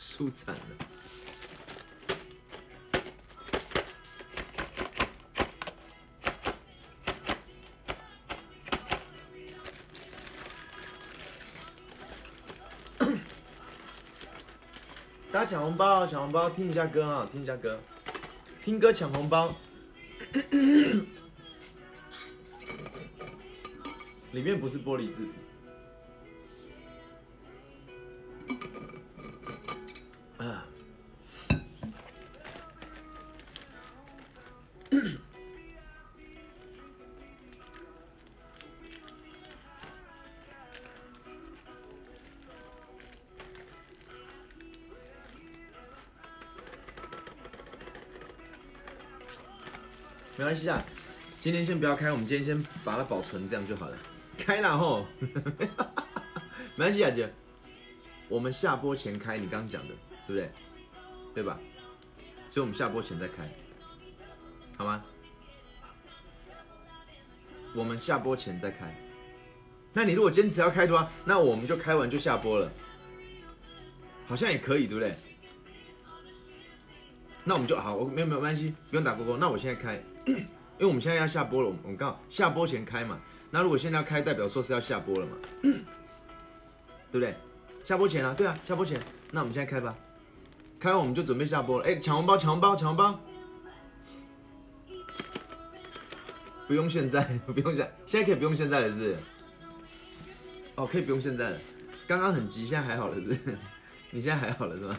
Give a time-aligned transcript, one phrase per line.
[0.00, 0.60] 输惨了。
[15.32, 17.80] 大家抢红包，抢红包，听一下歌啊，听一下歌，
[18.62, 19.52] 听歌抢红包。
[24.30, 25.32] 里面不是玻璃制品。
[51.48, 53.96] 今天先不要开，我们今天先把它保存，这样就好了。
[54.36, 55.06] 开了吼，
[56.76, 57.32] 没关系啊姐，
[58.28, 59.94] 我们下播前开，你刚刚讲的，
[60.26, 60.50] 对不对？
[61.36, 61.58] 对吧？
[62.50, 63.48] 所以我们下播前再开，
[64.76, 65.02] 好吗？
[67.74, 68.94] 我们下播前再开。
[69.94, 72.70] 那你如果坚持要开的话，那我们就开完就下播了，
[74.26, 75.16] 好像也可以，对不对？
[77.42, 79.38] 那我们就好，我没有没有关系，不用打勾勾。
[79.38, 79.98] 那我现在开，
[80.78, 83.18] 因为我们现在要下播了，我们我们刚好下播前开嘛。
[83.50, 85.72] 那如果现在要开，代表说是要下播了嘛，对
[87.12, 87.34] 不对？
[87.84, 89.00] 下播前啊，对啊，下播前。
[89.32, 89.94] 那我们现在开吧，
[90.78, 91.84] 开完我们就准备下播了。
[91.84, 93.18] 哎，抢红包，抢红包，抢红包！
[96.68, 99.16] 不用现在， 不用现，现在可以不用现在了，是不是？
[100.76, 101.58] 哦，可以不用现在了。
[102.06, 103.58] 刚刚很急，现在还好了，是不是？
[104.10, 104.98] 你现在还好了是吗？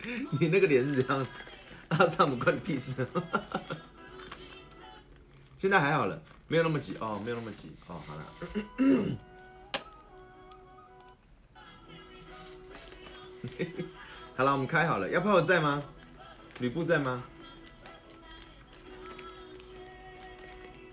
[0.40, 1.26] 你那个脸是怎样？
[1.88, 3.06] 阿萨姆关你屁事！
[5.56, 8.24] 现在还好了，没有那么急哦，没有那么急哦，好了。
[14.36, 15.08] 好了，我们开好了。
[15.08, 15.82] 要炮在吗？
[16.58, 17.22] 吕布在吗？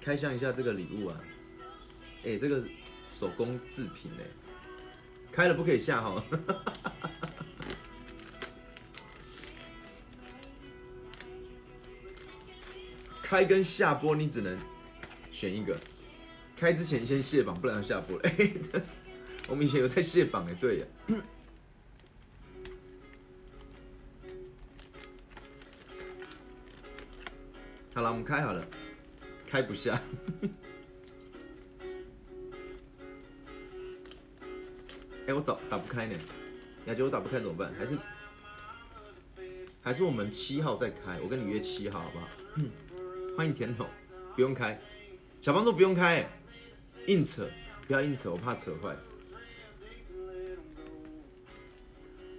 [0.01, 1.17] 开箱一下这个礼物啊！
[2.25, 2.63] 哎，这个
[3.09, 4.23] 手工制品哎，
[5.31, 6.23] 开了不可以下哈。
[13.33, 14.55] 开跟下播你只能
[15.31, 15.75] 选一个，
[16.55, 18.15] 开之前先卸榜，不然要下播。
[18.19, 18.53] 哎，
[19.49, 20.85] 我们以前有在卸榜哎，对呀。
[27.95, 28.63] 好了，我们开好了，
[29.47, 29.99] 开不下。
[35.25, 36.15] 哎， 我找打不开呢，
[36.85, 37.73] 雅姐我打不开怎么办？
[37.73, 37.97] 还是
[39.81, 42.27] 还是我们七号再开，我跟你约七号好不好？
[43.35, 43.87] 欢迎甜筒，
[44.35, 44.79] 不用开。
[45.41, 46.29] 小胖说不用开，
[47.07, 47.49] 硬扯，
[47.87, 48.95] 不要硬扯，我怕扯坏。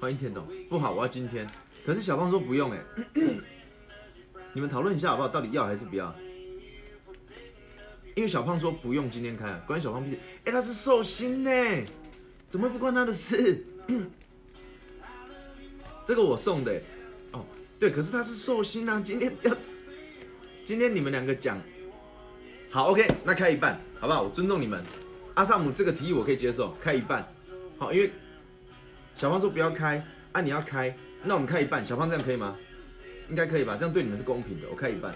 [0.01, 1.45] 欢迎甜筒，不好，我要今天。
[1.85, 2.81] 可是小胖说不用哎，
[4.53, 5.29] 你们讨论一下好不好？
[5.29, 6.15] 到底要还是不要？
[8.15, 10.19] 因为小胖说不用今天开，关小胖屁事。
[10.45, 11.51] 哎，他是寿星呢，
[12.49, 13.65] 怎么不关他的事？
[16.07, 16.81] 这个我送的，
[17.33, 17.45] 哦，
[17.81, 19.53] 对，可是他是寿星啊，今天要。
[20.65, 21.61] 今天你们两个讲
[22.71, 24.23] 好，OK，那开一半，好不好？
[24.23, 24.83] 我尊重你们。
[25.35, 27.29] 阿萨姆这个提议我可以接受，开一半。
[27.77, 28.11] 好，因为
[29.15, 30.03] 小胖说不要开，
[30.33, 31.85] 啊，你要开，那我们开一半。
[31.85, 32.57] 小胖这样可以吗？
[33.29, 33.77] 应该可以吧？
[33.79, 34.67] 这样对你们是公平的。
[34.71, 35.15] 我开一半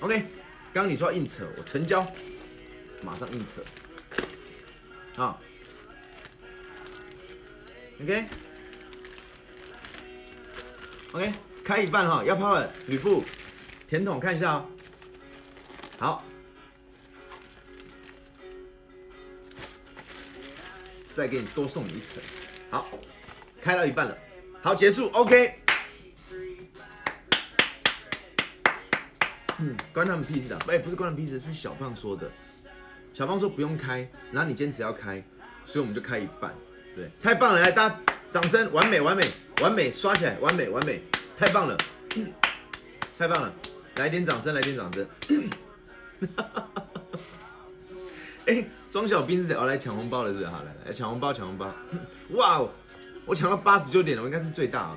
[0.00, 0.24] ，OK。
[0.72, 2.06] 刚刚你说要硬扯，我成交，
[3.02, 3.62] 马上硬扯。
[5.14, 5.40] 好
[8.00, 8.26] ，OK，OK，
[11.62, 13.22] 开一半哈，要泡的吕布，
[13.88, 14.66] 甜筒看一下哦。
[15.98, 16.22] 好，
[21.12, 22.22] 再给你多送你一层。
[22.70, 22.86] 好，
[23.62, 24.18] 开到一半了，
[24.62, 25.58] 好结束，OK。
[29.58, 32.30] 嗯，关他们屁事的，哎，不是关他们屁事，是小胖说的。
[33.14, 35.24] 小胖说不用开，然后你坚持要开，
[35.64, 36.54] 所以我们就开一半。
[36.94, 39.32] 对，太棒了，来大家掌声，完美，完美，
[39.62, 41.00] 完美，刷起来，完美，完美，
[41.38, 41.74] 太棒了，
[43.18, 43.50] 太棒了，
[43.96, 45.08] 来点掌声，来点掌声。
[46.36, 46.82] 哈哈哈！
[48.46, 50.46] 哎，庄小兵是要来抢红包了，是不是？
[50.46, 51.74] 好，来来抢红包，抢红包！
[52.30, 52.70] 哇哦，
[53.24, 54.96] 我抢到八十九点了，我应该是最大！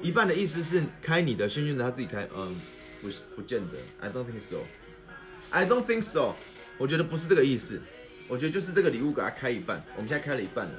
[0.00, 2.60] 一半的意思是开你的，轩轩的他自己开，嗯，
[3.02, 4.56] 不，不见得，I don't think so。
[5.50, 6.34] I don't think so。
[6.78, 7.80] 我觉得不是这个意思，
[8.28, 10.72] 我觉得就是这个礼物给他开一半，我们现在开了一半了，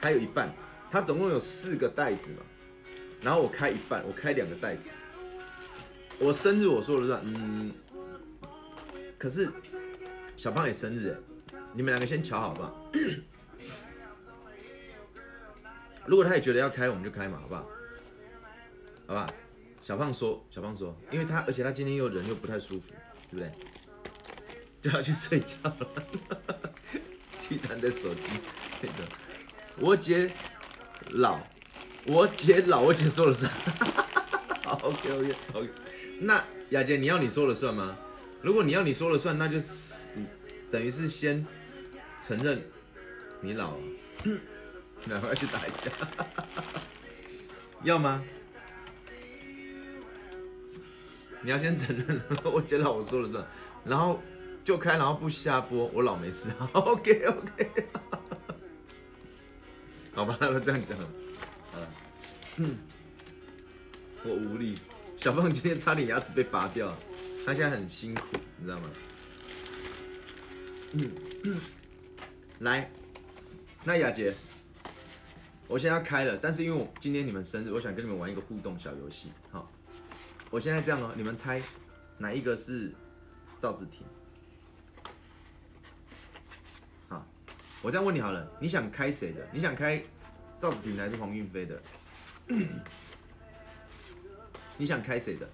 [0.00, 0.52] 还有一半，
[0.90, 2.42] 他总共有四个袋子嘛，
[3.22, 4.88] 然后我开一半，我开两个袋子，
[6.18, 7.72] 我生日我说了算，嗯。
[9.18, 9.50] 可是
[10.36, 11.16] 小胖也生日，
[11.72, 12.90] 你们两个先瞧好不好？
[16.06, 17.66] 如果他也觉得要开，我们就开嘛，好不好？
[19.06, 19.32] 好吧？
[19.80, 22.92] 小胖说，小胖说，因为他而且他今天又人又不太舒服，
[23.30, 23.50] 对不对？
[24.82, 25.88] 就要去睡觉了。
[27.38, 28.22] 鸡蛋的手机，
[28.82, 29.08] 那个
[29.80, 30.30] 我姐
[31.12, 31.40] 老，
[32.06, 33.50] 我姐老，我姐说了算。
[34.64, 35.70] 好，OK OK OK。
[36.20, 37.96] 那雅姐，你要你说了算吗？
[38.44, 40.10] 如果你要你说了算，那就是
[40.70, 41.44] 等于是先
[42.20, 42.62] 承认
[43.40, 43.82] 你老了，
[45.08, 45.90] 然后要去打一架，
[47.84, 48.22] 要吗？
[51.40, 53.42] 你要先承认， 我觉得我说了算，
[53.82, 54.20] 然后
[54.62, 56.50] 就开，然后不下播，我老没事。
[56.74, 57.70] OK OK。
[60.14, 61.88] 好吧，那这样讲，啊，
[62.58, 62.76] 嗯，
[64.22, 64.78] 我无力。
[65.16, 66.98] 小胖今天差点牙齿被拔掉了，
[67.44, 68.22] 他现在很辛苦，
[68.56, 68.90] 你知道吗？
[70.94, 71.10] 嗯，
[72.60, 72.90] 来，
[73.84, 74.34] 那雅洁，
[75.68, 79.70] 我现在要开了，但是因为我今天你们生日，我想跟你们玩一个互动小游戏，好，
[80.50, 81.60] 我现在这样哦，你们猜
[82.16, 82.90] 哪一个是
[83.58, 84.06] 赵子婷？
[87.08, 87.26] 好，
[87.82, 89.46] 我这样问你好了，你想开谁的？
[89.52, 90.02] 你想开
[90.58, 91.82] 赵子婷还是黄韵飞的？
[94.78, 95.46] 你想开谁的？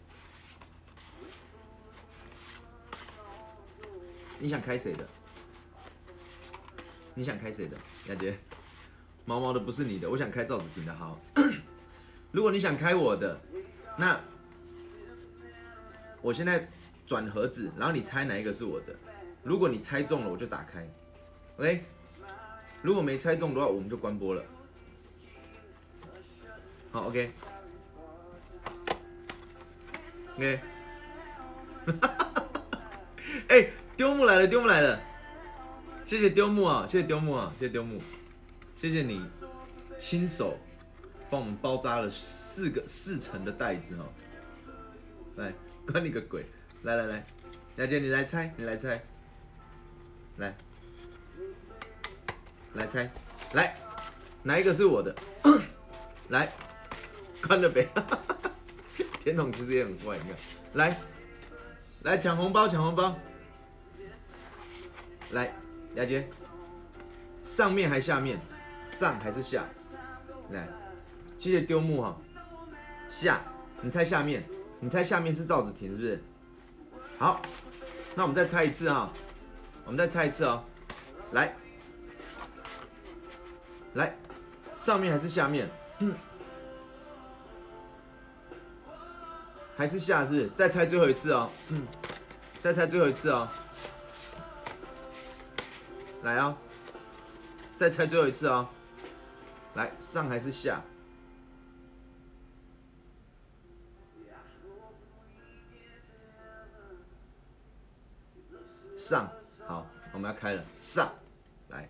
[4.41, 5.07] 你想开谁的？
[7.15, 7.77] 你想开谁的？
[8.09, 8.35] 雅洁，
[9.27, 10.95] 毛毛的不是你的，我想开赵子婷的。
[10.95, 11.21] 好，
[12.33, 13.39] 如果你想开我的，
[13.99, 14.19] 那
[16.23, 16.67] 我现在
[17.07, 18.97] 转盒子，然后你猜哪一个是我的？
[19.43, 20.89] 如果你猜中了，我就打开。
[21.59, 21.85] OK，
[22.81, 24.43] 如果没猜中的话，我们就关播了。
[26.91, 27.31] 好，OK。
[30.37, 30.61] OK，
[33.49, 33.71] 哎，
[34.01, 34.99] 丢木来了，丢木来了，
[36.05, 38.01] 谢谢丢木啊，谢谢丢木啊，谢谢丢木，
[38.75, 39.23] 谢谢你
[39.99, 40.59] 亲手
[41.29, 44.09] 帮我们包扎了四个四层的袋子哦。
[45.37, 45.53] 来，
[45.87, 46.47] 关你个鬼！
[46.81, 47.27] 来来来，
[47.77, 49.03] 雅姐你来猜，你来猜，
[50.39, 50.57] 来，
[52.73, 53.11] 来猜，
[53.53, 53.77] 来，
[54.43, 55.15] 哪一个是我的？
[56.31, 56.49] 来，
[57.47, 57.87] 关了呗。
[59.21, 60.39] 甜筒其实也很坏，你看，
[60.73, 60.99] 来，
[62.01, 63.15] 来抢红包，抢红包，
[65.33, 65.55] 来，
[65.95, 66.29] 雅杰，
[67.45, 68.41] 上面还下面，
[68.87, 69.65] 上还是下？
[70.51, 70.69] 来，
[71.39, 72.17] 谢谢丢木哈，
[73.09, 73.41] 下，
[73.81, 74.45] 你猜下面，
[74.81, 76.23] 你猜下面是赵子婷是不是？
[77.19, 77.41] 好，
[78.17, 79.13] 那我们再猜一次哈，
[79.85, 80.65] 我们再猜一次哦，
[81.33, 81.55] 来，
[83.95, 84.17] 来，
[84.75, 85.69] 上面还是下面？
[89.77, 90.49] 还是下是？
[90.49, 91.49] 再猜最后一次哦，
[92.61, 93.49] 再猜最后一次哦，
[96.23, 96.57] 来哦，
[97.77, 98.69] 再猜最后一次哦，
[99.75, 100.83] 来上还是下？
[108.97, 109.33] 上，
[109.67, 111.11] 好，我们要开了，上，
[111.69, 111.89] 来，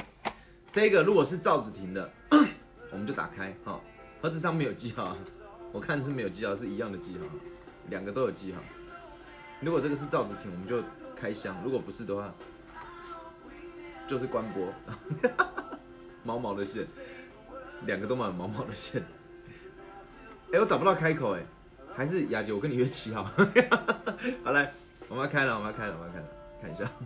[0.70, 2.08] 这个如果是赵子婷的，
[2.92, 3.82] 我们就打开，好，
[4.22, 5.16] 盒子上面有记号，
[5.72, 7.24] 我看是没有记号，是一样的记号。
[7.88, 8.62] 两个都有记号。
[9.60, 10.80] 如果这个是赵子婷，我们就
[11.16, 12.32] 开箱；如果不是的话，
[14.10, 14.66] 就是关播。
[16.24, 16.84] 毛毛的线，
[17.86, 19.00] 两个都满毛毛的线。
[20.52, 21.44] 哎，我找不到开口哎，
[21.94, 23.22] 还是雅姐，我跟你约七号。
[24.42, 24.74] 好来，
[25.08, 26.26] 我们要开了，我们要开了，我们要开了，
[26.60, 26.90] 看一下。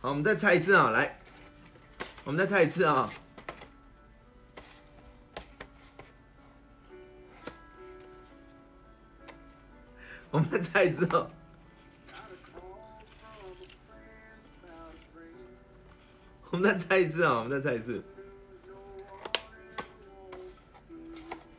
[0.00, 0.88] 好，我们再猜一次啊！
[0.88, 1.18] 来，
[2.24, 3.10] 我们再猜一次啊！
[10.32, 11.30] 我们再猜 一次哦！
[16.50, 17.38] 我们再猜一次啊！
[17.38, 18.02] 我们再猜一次。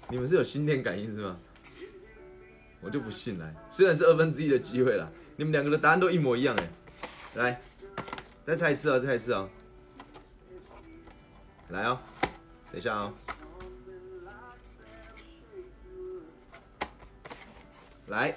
[0.09, 1.37] 你们是有心电感应是吗？
[2.81, 6.69] 我就不信来，虽然是二分之一的机会了，你们两个的答案都一模一样哎！
[7.35, 7.61] 来。
[8.45, 8.99] 再猜一次啊！
[8.99, 9.47] 再猜一次啊！
[11.69, 11.97] 来哦，
[12.71, 13.13] 等一下哦，
[18.07, 18.35] 来，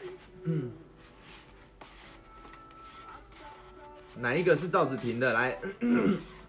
[4.15, 5.33] 哪一个是赵子婷的？
[5.33, 5.59] 来，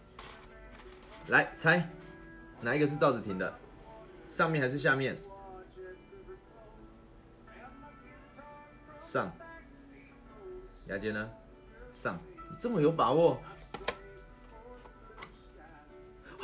[1.27, 1.89] 来猜，
[2.61, 3.53] 哪一个是赵子婷的？
[4.29, 5.17] 上面还是下面？
[9.01, 9.31] 上，
[10.87, 11.29] 雅洁呢？
[11.93, 12.19] 上。
[12.59, 13.41] 这么有把握？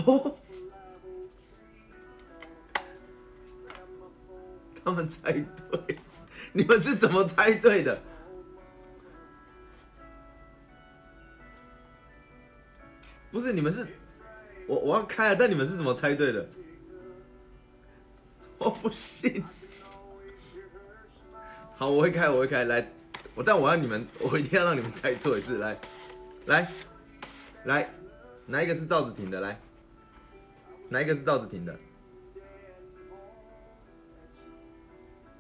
[0.06, 0.38] 哦，
[4.84, 5.98] 他们猜对，
[6.54, 8.00] 你们是怎么猜对的？
[13.32, 13.88] 不是你们是，
[14.68, 16.48] 我我要开啊，但你们是怎么猜对的？
[18.60, 19.44] 我不信。
[21.76, 22.66] 好，我会开，我会开。
[22.66, 22.88] 来，
[23.34, 25.58] 我但我要你们，我一定要让你们猜错一次。
[25.58, 25.76] 来，
[26.46, 26.72] 来，
[27.66, 27.90] 来，
[28.46, 29.42] 哪一个是赵子婷的？
[29.42, 29.60] 来，
[30.88, 31.76] 哪一个是赵子婷的？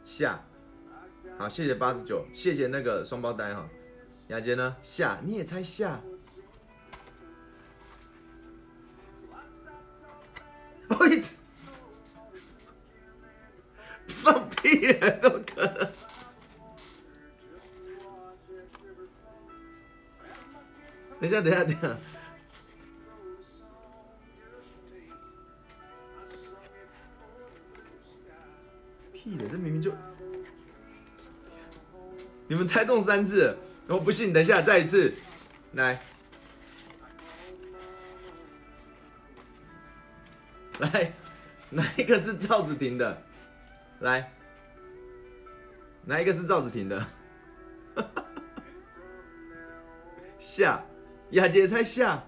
[0.03, 0.43] 下，
[1.37, 3.67] 好，谢谢八十九，谢谢那个双胞胎哈。
[4.27, 4.75] 雅洁呢？
[4.81, 5.99] 下，你也猜下？
[10.87, 11.39] 不好意思
[14.07, 15.91] 放屁了，怎么可能？
[21.19, 21.97] 等一下，等一下，等一下！
[32.53, 33.57] 你们猜中三次，
[33.87, 34.31] 我不信。
[34.31, 35.11] 等一下，再一次，
[35.71, 35.99] 来，
[40.77, 41.11] 来，
[41.71, 43.23] 哪一个是赵子婷的？
[44.01, 44.31] 来，
[46.05, 47.03] 哪一个是赵子婷的？
[50.37, 50.79] 下。
[51.31, 52.23] 雅洁猜下，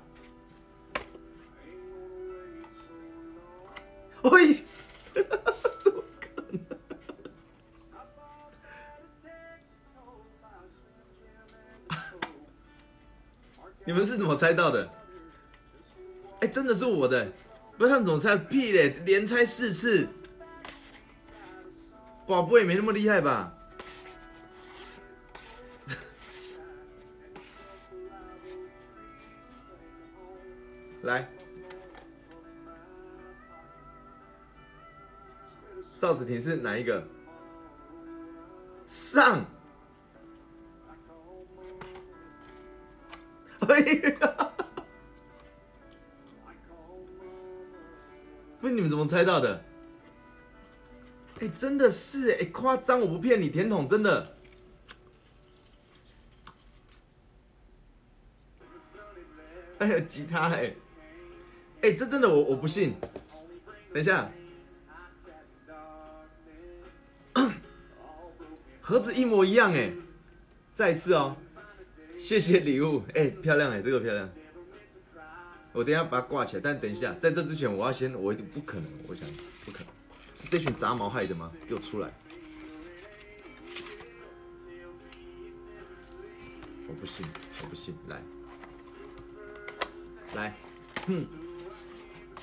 [13.85, 14.89] 你们是怎么猜到的？
[16.41, 17.31] 哎，真的是我的，
[17.77, 18.35] 不是他们怎么猜？
[18.35, 20.07] 屁嘞，连猜四次，
[22.27, 23.53] 宝贝也没那么厉害吧？
[31.03, 31.29] 来，
[35.99, 37.07] 赵子婷是哪一个？
[38.85, 39.45] 上，
[43.77, 44.51] 哎呀，
[48.61, 49.61] 不是你们怎么猜到的？
[51.41, 54.33] 哎，真的是哎，夸张，我不骗你，甜筒真的。
[59.79, 60.73] 哎有吉他哎。
[61.81, 62.95] 哎，这真的我我不信。
[63.91, 64.31] 等一下，
[68.79, 69.91] 盒子一模一样哎，
[70.73, 71.35] 再一次哦，
[72.17, 74.29] 谢谢礼物哎，漂亮哎，这个漂亮。
[75.73, 79.27] 我等下把它挂起来，但等一下，在这之前我要先，我一定不可能，我想
[79.65, 79.87] 不可能，
[80.33, 81.51] 是这群杂毛害的吗？
[81.67, 82.09] 给我出来！
[86.87, 87.25] 我不信，
[87.61, 88.21] 我不信，来，
[90.35, 90.53] 来，
[91.07, 91.25] 哼。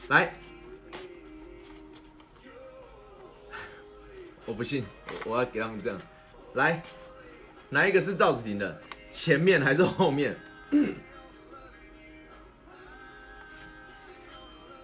[0.09, 0.35] 来，
[4.45, 4.85] 我不信，
[5.25, 5.99] 我要给他们这样。
[6.55, 6.83] 来，
[7.71, 8.83] 哪一个是赵子婷的？
[9.13, 10.35] 前面还是后面？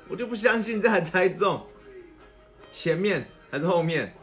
[0.08, 1.66] 我就不相信这还猜中。
[2.70, 4.14] 前面还是后面？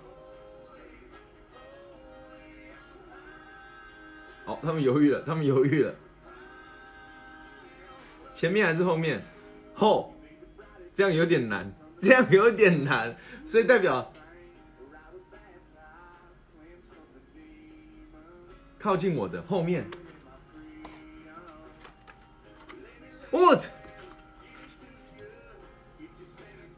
[4.46, 5.94] 好，他们犹豫了，他们犹豫了。
[8.34, 9.22] 前面还是后面？
[9.74, 10.14] 后。
[10.94, 11.70] 这样有点难，
[12.00, 13.14] 这样有点难，
[13.46, 14.14] 所以代表
[18.86, 19.84] 靠近我的后面。
[23.32, 23.64] What？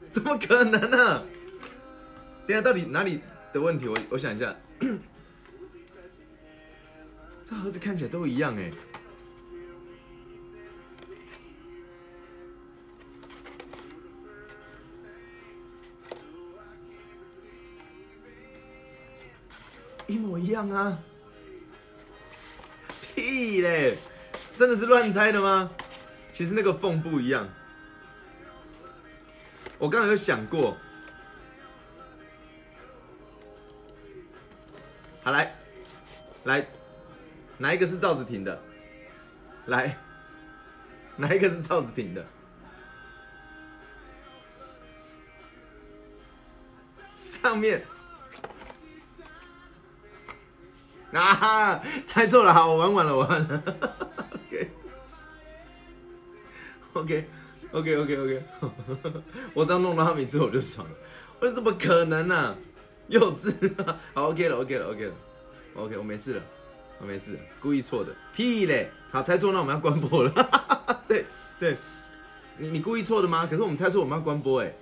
[0.09, 1.25] 怎么可能呢？
[2.47, 3.19] 等下到底哪里
[3.51, 3.89] 的问题？
[3.89, 4.55] 我我想一下，
[7.43, 8.71] 这盒子看起来都一样哎。
[20.07, 20.97] 一模一样啊！
[23.61, 23.97] 嘞，
[24.57, 25.69] 真的是乱猜的吗？
[26.31, 27.49] 其实那个缝不一样。
[29.79, 30.77] 我刚刚有想过。
[35.23, 35.55] 好来，
[36.43, 36.67] 来，
[37.57, 38.61] 哪一个是赵子婷的？
[39.65, 39.97] 来，
[41.15, 42.25] 哪一个是赵子婷的？
[47.15, 47.83] 上面。
[51.13, 51.81] 啊！
[52.05, 53.63] 猜错了，好，我玩完了，我玩完了。
[56.93, 58.43] OK，OK，OK，OK，OK。
[59.53, 60.93] 我这样弄到他名字我就爽了。
[61.39, 62.55] 我说怎么可能呢？
[63.07, 63.53] 幼稚。
[64.13, 65.13] 好，OK 了，OK 了，OK 了
[65.75, 66.41] ，OK，我没事了，
[66.99, 68.13] 我没事，故意错的。
[68.33, 68.89] 屁嘞！
[69.11, 70.31] 好，猜错那我们要关播了。
[71.07, 71.25] 对
[71.59, 71.77] 对，
[72.57, 73.45] 你你故意错的吗？
[73.45, 74.73] 可是我们猜错我们要关播哎。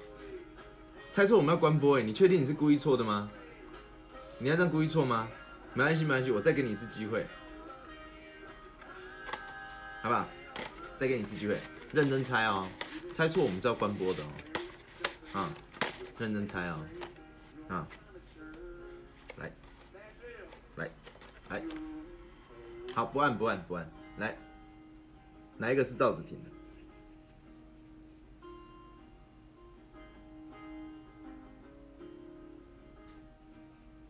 [1.11, 3.29] 猜错我们要关播哎，你确定你是故意错的吗？
[4.39, 5.27] 你要这样故意错吗？
[5.75, 7.27] 没关系没关系，我再给你一次机会，
[10.01, 10.25] 好不好？
[10.95, 11.57] 再给你一次机会，
[11.91, 12.65] 认真猜哦，
[13.11, 14.29] 猜错我们是要关播的哦，
[15.33, 15.49] 啊，
[16.17, 16.85] 认真猜哦，
[17.67, 17.85] 啊，
[19.35, 19.51] 来，
[20.77, 20.89] 来，
[21.49, 21.61] 来，
[22.93, 24.37] 好，不按不按不按，来，
[25.57, 26.49] 哪一个是赵子婷的？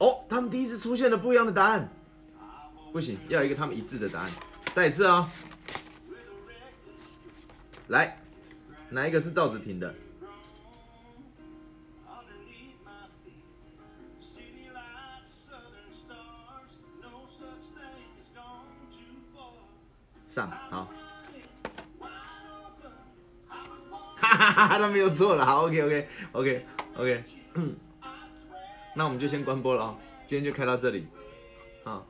[0.05, 1.89] 哦，他们第一次出现了不一样的答案，
[2.93, 4.31] 不行，要一个他们一致的答案。
[4.71, 5.27] 再一次哦，
[7.87, 8.15] 来，
[8.89, 9.95] 哪一个是赵子婷的？
[20.27, 20.87] 上好，
[24.17, 26.65] 哈哈哈哈，他没有错了，好，OK OK OK
[26.97, 27.23] OK，
[28.95, 31.05] 那我们就先关播了啊，今天就开到这里，
[31.83, 32.01] 啊，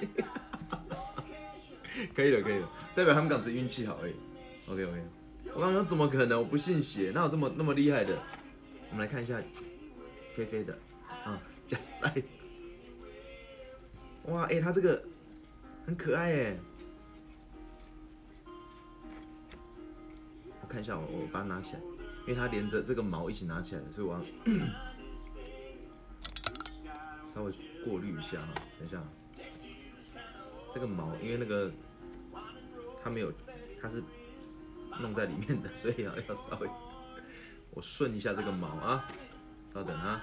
[2.14, 4.14] 可以了可以了，代表他们港只运气好而已
[4.68, 5.02] ，OK OK，
[5.54, 6.38] 我刚刚怎么可能？
[6.38, 8.18] 我不信邪，哪有这么那么厉害的？
[8.90, 9.40] 我们来看一下
[10.36, 10.78] 菲菲的，
[11.24, 12.12] 啊，加塞，
[14.26, 15.02] 哇，哎，他这个
[15.86, 16.56] 很可爱哎。
[20.60, 21.80] 我看一下我，我把它拿起来，
[22.26, 24.20] 因为它连着这个毛一起拿起来，所以我要
[27.32, 27.52] 稍微
[27.84, 28.54] 过滤一下哈。
[28.78, 29.02] 等一下，
[30.72, 31.72] 这个毛因为那个
[33.02, 33.32] 它没有，
[33.80, 34.02] 它是
[35.00, 36.68] 弄在里面的， 所以要要稍微
[37.70, 39.08] 我顺一下这个毛啊。
[39.72, 40.22] 稍等啊。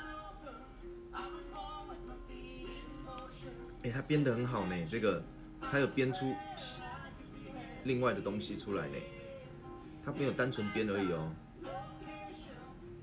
[3.81, 5.23] 哎，它编的很好呢，这个
[5.71, 6.35] 它有编出
[7.85, 8.95] 另外的东西出来呢。
[10.05, 11.31] 它没有单纯编而已哦，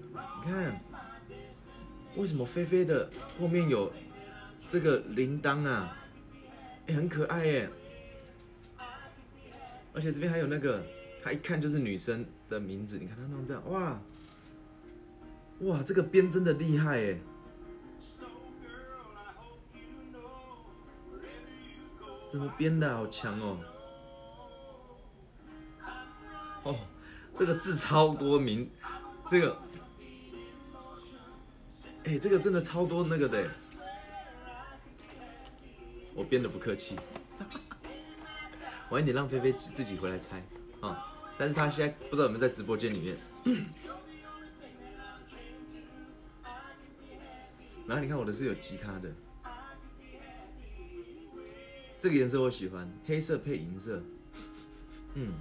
[0.09, 0.81] 你看，
[2.17, 3.09] 为什么菲菲的
[3.39, 3.93] 后面有
[4.69, 5.97] 这个铃铛啊？
[6.87, 7.71] 哎，很可爱耶！
[9.93, 10.83] 而且这边还有那个，
[11.23, 12.99] 它一看就是女生的名字。
[12.99, 14.01] 你看它弄这样，哇
[15.61, 17.21] 哇，这个编真的厉害耶！
[22.31, 23.59] 怎么编的好强哦！
[26.65, 26.77] 哦，
[27.39, 28.71] 这个字超多名，
[29.31, 29.57] 这个，
[32.07, 33.51] 哎，这个真的超多那个的，
[36.15, 36.97] 我编的不客气，
[38.91, 40.41] 晚一点让菲菲自己回来猜
[40.81, 43.17] 啊，但是他现在不知道有没有在直播间里面。
[47.89, 49.13] 然后你看我的是有吉他的，
[51.99, 54.01] 这个颜色我喜欢，黑色配银色，
[55.15, 55.35] 嗯。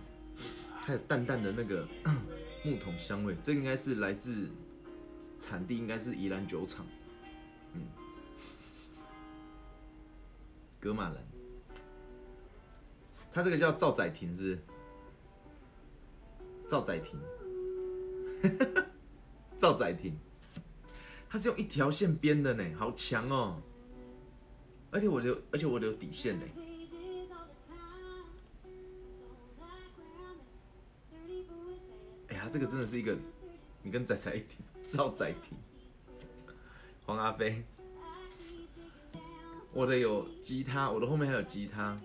[0.82, 1.88] 还有淡淡的那个
[2.64, 4.48] 木桶香味，这应该是来自
[5.40, 6.86] 产地，应该是宜兰酒厂，
[7.74, 7.82] 嗯，
[10.80, 11.18] 格马兰，
[13.32, 14.60] 它这个叫赵仔亭，是不是？
[16.68, 17.20] 赵仔亭，
[19.58, 20.18] 赵仔亭，
[21.30, 23.62] 它是用一条线编的呢，好强哦！
[24.90, 26.46] 而且我留，而且我留底线呢。
[32.30, 33.16] 哎呀这个真的是一个，
[33.84, 35.58] 你跟仔仔一听，赵仔听，
[37.06, 37.64] 黄阿飞，
[39.74, 42.00] 我的有吉他，我的后面还有吉他，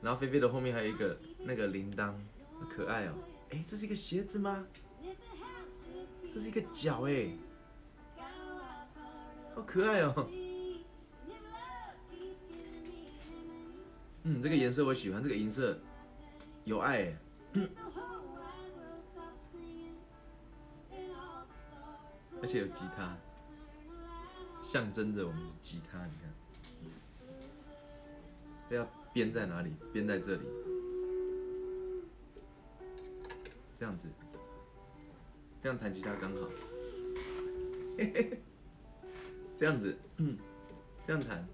[0.00, 2.12] 然后菲菲的后面还有一个那个铃铛，
[2.58, 3.14] 好可爱哦！
[3.50, 4.64] 哎，这是一个鞋子吗？
[6.32, 7.30] 这是一个脚哎，
[9.54, 10.30] 好可爱哦！
[14.22, 15.78] 嗯，这个颜色我喜欢，这个银色
[16.64, 17.16] 有爱哎。
[22.42, 23.16] 而且有吉他，
[24.60, 25.98] 象征着我们吉他。
[26.06, 26.32] 你看，
[28.68, 29.72] 这要编在哪里？
[29.92, 30.42] 编在这里，
[33.78, 34.08] 这样子，
[35.62, 36.48] 这样弹吉他刚好。
[39.56, 40.38] 这样子，嗯，
[41.06, 41.46] 这样弹。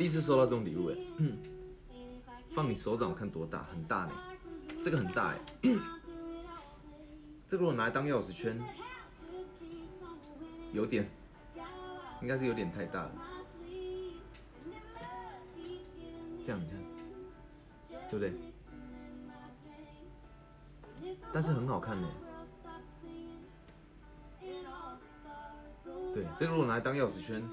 [0.00, 0.96] 第一次收到这种礼物哎，
[2.54, 4.12] 放你手掌我看多大，很大呢，
[4.82, 5.38] 这个很大哎，
[7.46, 8.58] 这个如果拿来当钥匙圈，
[10.72, 11.06] 有点，
[12.22, 13.12] 应该是有点太大了，
[16.46, 16.80] 这样你看，
[18.08, 18.32] 对不对？
[21.30, 22.08] 但是很好看呢。
[26.14, 27.46] 对，这个如果拿来当钥匙圈，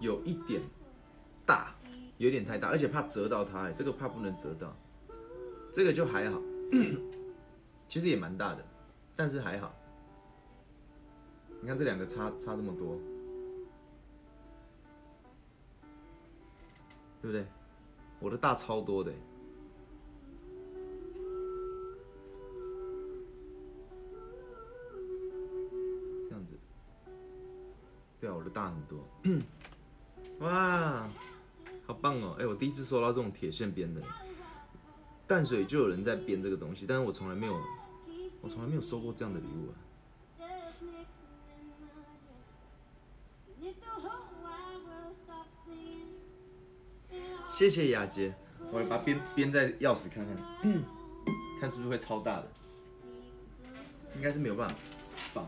[0.00, 0.62] 有一点
[1.48, 1.74] 大，
[2.18, 4.76] 有点太大，而且怕折到它，哎，这个怕不能折到，
[5.72, 6.38] 这个就还好，
[7.88, 8.62] 其实也蛮大的，
[9.16, 9.74] 但是还好。
[11.62, 12.98] 你看这两个差差这么多，
[17.22, 17.46] 对不对？
[18.20, 19.10] 我的大超多的，
[26.28, 26.52] 这样子，
[28.20, 28.98] 对啊，我的大很多，
[30.46, 31.08] 哇，
[31.88, 32.36] 好棒哦！
[32.38, 34.02] 哎，我第一次收到这种铁线编的，
[35.26, 37.58] 淡水就有人在编这个东西，但是我从来没有，
[38.42, 39.74] 我从来没有收过这样的礼物啊。
[47.48, 48.34] 谢谢雅洁，
[48.70, 50.36] 我把编编在钥匙看看，
[51.58, 52.48] 看是不是会超大的，
[54.14, 54.74] 应该是没有办法
[55.16, 55.46] 放。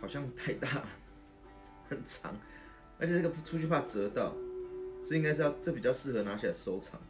[0.00, 0.86] 好像太大了，
[1.88, 2.34] 很长，
[2.98, 4.34] 而且这个出去怕折到，
[5.02, 7.00] 所以应该是要这比较适合拿起来收藏。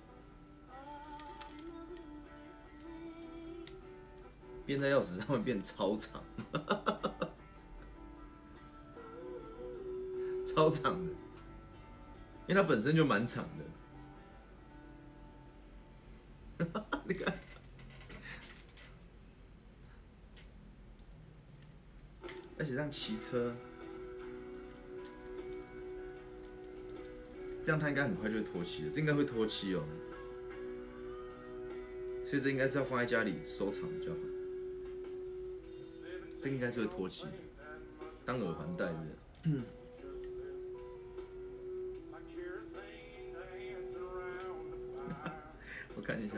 [4.67, 6.23] 编在钥匙上会变超长，
[10.47, 11.13] 超长的，
[12.47, 13.65] 因为它本身就蛮长的。
[17.05, 17.40] 你看，
[22.81, 23.53] 这样骑车，
[27.63, 29.85] 这样它应该很快就会脱漆了，这应该会脱漆哦。
[32.25, 34.19] 所以这应该是要放在家里收藏比较好。
[36.41, 37.27] 这应该是会脱漆，
[38.25, 39.07] 当耳环戴的。
[39.45, 39.63] 嗯。
[45.95, 46.37] 我看一下。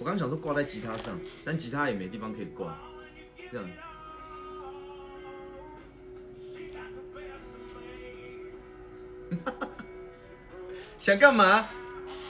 [0.00, 2.74] 我刚想说挂在吉他上，但吉他也没地方可以挂。
[3.52, 3.70] 这样。
[10.98, 11.68] 想干嘛？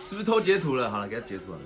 [0.04, 0.90] 是不是偷截图了？
[0.90, 1.60] 好了，给他截图了。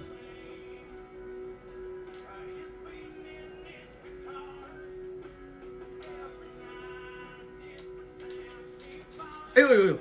[9.54, 9.96] 哎呦呦呦！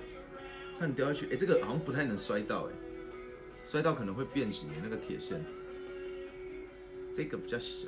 [0.74, 1.32] 差点掉下去。
[1.32, 2.74] 哎，这个好像不太能摔到，哎，
[3.66, 5.42] 摔到可能会变形的那个铁线。
[7.16, 7.88] 这个比较小。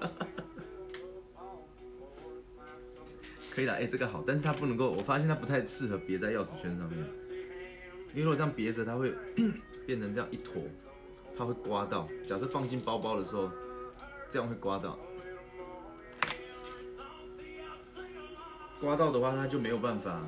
[3.50, 6.98] 可以了，哎，这个好，但是它不能够，我发现它不太适合别在钥匙圈上面，
[8.14, 9.12] 因为如果这样别着，它会
[9.86, 10.62] 变成这样一坨，
[11.36, 12.08] 它会刮到。
[12.26, 13.50] 假设放进包包的时候。
[14.30, 14.98] 这样会刮到，
[18.78, 20.22] 刮到的话，它就没有办法。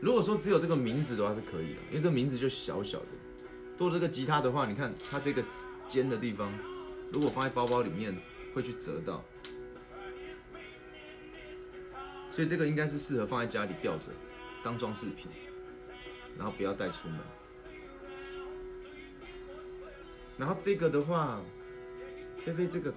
[0.00, 3.06] 如果说只有这个名字的话是可以的，因为这个名字就小小的。
[3.76, 5.42] 多这个吉他的话，你看它这个
[5.88, 6.52] 尖的地方，
[7.10, 8.14] 如果放在包包里面
[8.54, 9.24] 会去折到，
[12.32, 14.04] 所以这个应该是适合放在家里吊着
[14.62, 15.28] 当装饰品，
[16.36, 17.18] 然后不要带出门。
[20.36, 21.40] 然后这个的话，
[22.44, 22.92] 菲菲这个。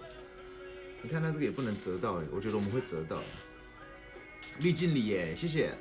[1.03, 3.21] 你看它这个也不能折到哎，我觉得我们会折到。
[4.59, 5.77] 滤镜里耶，谢谢。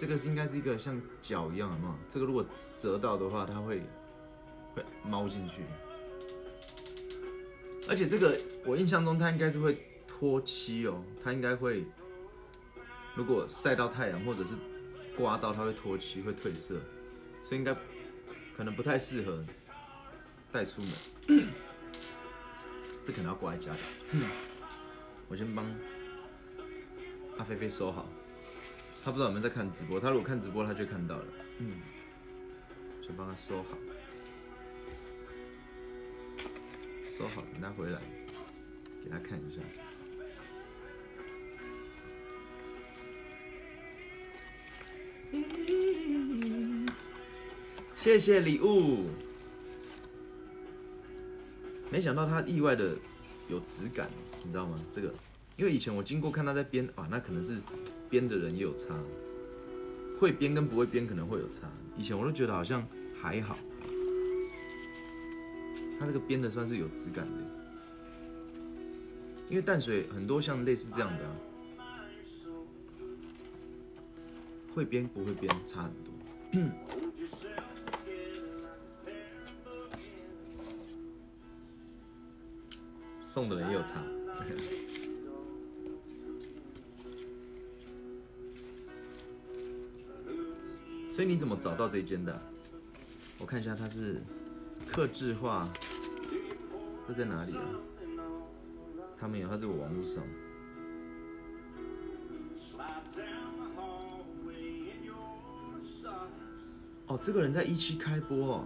[0.00, 1.98] 这个是应该是一个像脚一样的嘛？
[2.08, 2.42] 这个如果
[2.74, 3.82] 折到的话，它会
[4.74, 5.60] 会猫进去。
[7.86, 9.76] 而且这个我印象中它应该是会
[10.08, 11.84] 脱漆哦，它应该会，
[13.14, 14.54] 如果晒到太阳或者是
[15.14, 16.80] 刮到，它会脱漆会褪色，
[17.44, 17.76] 所以应该
[18.56, 19.44] 可能不太适合
[20.50, 20.90] 带出门。
[23.04, 23.78] 这可能要挂在家里。
[25.28, 25.66] 我先帮
[27.36, 28.08] 阿菲菲收好，
[29.02, 29.98] 他不知道有没有在看直播。
[29.98, 31.24] 他如果看直播，他就看到了。
[31.58, 31.80] 嗯，
[33.02, 33.78] 先帮他收好，
[37.04, 38.00] 收好，等他回来
[39.02, 39.60] 给他看一下。
[47.94, 49.08] 谢谢礼物。
[51.90, 52.96] 没想到他意外的
[53.48, 54.08] 有质感，
[54.44, 54.80] 你知道吗？
[54.92, 55.12] 这个，
[55.60, 57.58] 因为以前我经过看他在编啊，那可能是
[58.08, 58.98] 编的人也有差，
[60.18, 61.70] 会编跟不会编可能会有差。
[61.98, 62.82] 以前我都觉得好像
[63.14, 63.58] 还好，
[65.98, 67.32] 他这个编的算是有质感的，
[69.50, 71.36] 因为淡水很多像类似这样的啊，
[74.74, 76.14] 会编不会编差很多。
[83.26, 84.02] 送的人也有差。
[91.20, 92.40] 所以你怎么找到这间的？
[93.38, 94.22] 我看一下，它是
[94.90, 95.68] 克制化，
[97.06, 97.62] 这在哪里啊？
[99.18, 100.24] 它没有，它在我网络上。
[107.08, 108.64] 哦，这个人在一期开播哦，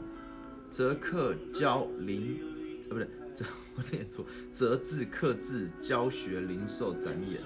[0.71, 2.39] 泽克教零，
[2.85, 7.43] 呃，不对， 泽我念错，折字刻字教学零售展演，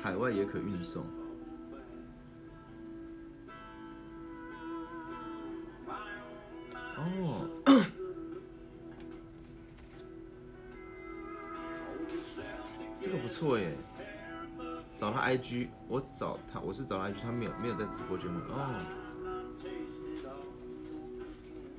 [0.00, 1.04] 海外也可运送。
[7.02, 7.48] 哦，
[13.00, 13.76] 这个不错耶，
[14.96, 18.42] 找他 IG，我找他，我是找他 IG，他没有没有在直播间吗？
[18.48, 18.56] 哦。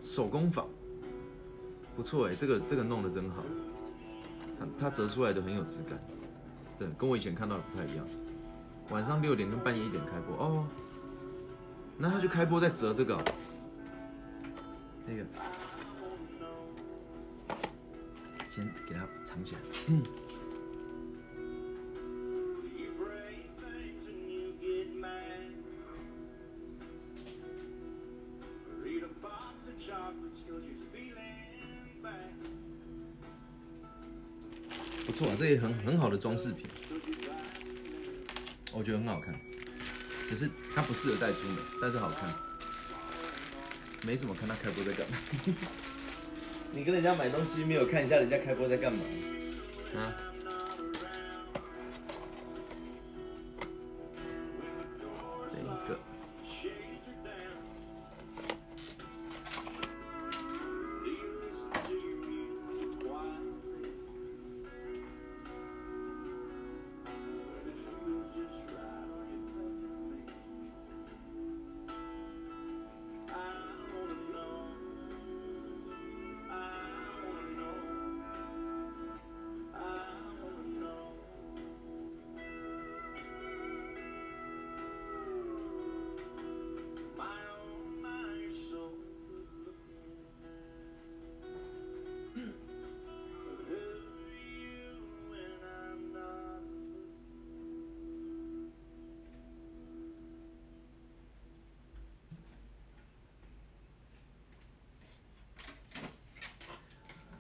[0.02, 0.68] 手工坊。
[1.96, 3.44] 不错哎，这个这个弄得真好，
[4.60, 5.98] 它它折出来的很有质感，
[6.80, 8.04] 对，跟我以前看到的不太一样。
[8.90, 10.36] 晚上六点跟半夜一点开播。
[10.36, 10.68] 哦，
[11.96, 13.16] 那他就开播再折这个，
[15.08, 15.26] 这个。
[18.48, 19.62] 先给它藏起来。
[35.06, 36.66] 不错啊，这也很很好的装饰品，
[38.72, 39.36] 我觉得很好看，
[40.28, 42.34] 只是它不适合带出门，但是好看，
[44.06, 45.18] 没什么看他开播在干嘛。
[46.72, 49.04] 你跟人家买东西没有看一下人家开播在干嘛？
[49.96, 50.14] 啊？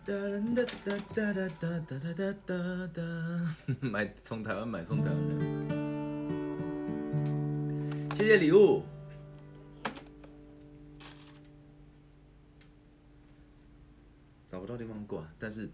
[0.05, 0.13] 哒
[0.53, 2.53] 哒哒哒哒哒哒哒哒
[2.93, 3.01] 哒，
[3.79, 5.35] 买从台湾买送台湾的，
[8.13, 8.83] 谢谢礼物。
[14.49, 15.69] 找不到地方挂，但是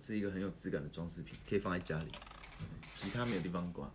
[0.00, 2.06] 是一个很有质感的装饰品，可以放在家里。
[2.96, 3.88] 吉他没有地方挂。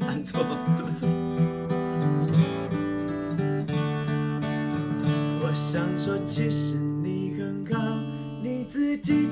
[0.00, 0.44] 按错。
[5.42, 7.78] 我想说，其实你很好，
[8.42, 9.28] 你自己。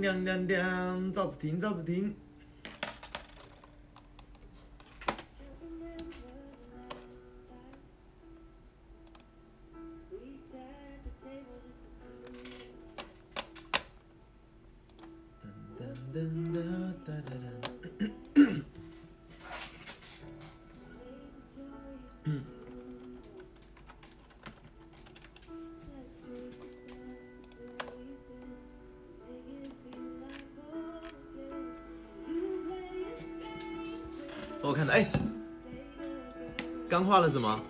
[0.00, 2.14] 亮亮亮赵子婷赵子婷
[37.14, 37.63] 画了什么？